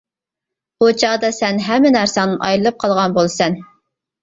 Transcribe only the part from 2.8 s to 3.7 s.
قالغان بولىسەن.